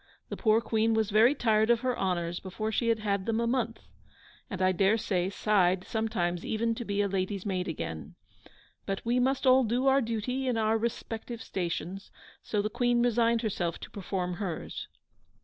The 0.29 0.35
poor 0.35 0.61
Queen 0.61 0.95
was 0.95 1.11
very 1.11 1.35
tired 1.35 1.69
of 1.69 1.81
her 1.81 1.95
honours 1.95 2.39
before 2.39 2.71
she 2.71 2.87
had 2.87 2.97
had 3.01 3.27
them 3.27 3.39
a 3.39 3.45
month, 3.45 3.81
and 4.49 4.59
I 4.59 4.71
dare 4.71 4.97
say 4.97 5.29
sighed 5.29 5.83
sometimes 5.85 6.43
even 6.43 6.73
to 6.73 6.83
be 6.83 7.01
a 7.03 7.07
lady's 7.07 7.45
maid 7.45 7.67
again. 7.67 8.15
But 8.87 9.05
we 9.05 9.19
must 9.19 9.45
all 9.45 9.63
do 9.63 9.85
our 9.85 10.01
duty 10.01 10.47
in 10.47 10.57
our 10.57 10.75
respective 10.75 11.43
stations, 11.43 12.09
so 12.41 12.63
the 12.63 12.67
Queen 12.71 13.03
resigned 13.03 13.43
herself 13.43 13.77
to 13.81 13.91
perform 13.91 14.37
hers. 14.37 14.87